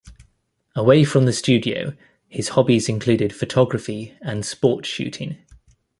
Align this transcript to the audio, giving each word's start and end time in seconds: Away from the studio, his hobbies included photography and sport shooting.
Away 0.75 1.03
from 1.03 1.25
the 1.25 1.31
studio, 1.31 1.93
his 2.27 2.49
hobbies 2.57 2.89
included 2.89 3.35
photography 3.35 4.17
and 4.23 4.43
sport 4.43 4.83
shooting. 4.87 5.37